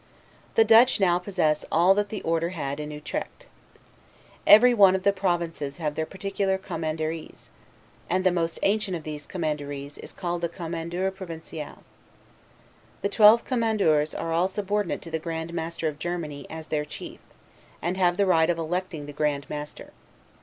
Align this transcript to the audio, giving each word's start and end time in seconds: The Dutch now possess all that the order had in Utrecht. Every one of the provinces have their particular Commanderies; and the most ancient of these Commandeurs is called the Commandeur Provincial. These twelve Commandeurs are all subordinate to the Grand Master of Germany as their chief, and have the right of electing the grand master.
The 0.55 0.63
Dutch 0.63 0.99
now 0.99 1.19
possess 1.19 1.63
all 1.71 1.93
that 1.93 2.09
the 2.09 2.23
order 2.23 2.49
had 2.57 2.79
in 2.79 2.89
Utrecht. 2.89 3.45
Every 4.47 4.73
one 4.73 4.95
of 4.95 5.03
the 5.03 5.13
provinces 5.13 5.77
have 5.77 5.93
their 5.93 6.07
particular 6.07 6.57
Commanderies; 6.57 7.51
and 8.09 8.23
the 8.23 8.31
most 8.31 8.57
ancient 8.63 8.97
of 8.97 9.03
these 9.03 9.27
Commandeurs 9.27 9.99
is 9.99 10.11
called 10.11 10.41
the 10.41 10.49
Commandeur 10.49 11.11
Provincial. 11.11 11.83
These 13.03 13.11
twelve 13.11 13.45
Commandeurs 13.45 14.15
are 14.15 14.33
all 14.33 14.47
subordinate 14.47 15.03
to 15.03 15.11
the 15.11 15.19
Grand 15.19 15.53
Master 15.53 15.87
of 15.87 15.99
Germany 15.99 16.47
as 16.49 16.69
their 16.69 16.83
chief, 16.83 17.19
and 17.79 17.95
have 17.95 18.17
the 18.17 18.25
right 18.25 18.49
of 18.49 18.57
electing 18.57 19.05
the 19.05 19.13
grand 19.13 19.47
master. 19.51 19.91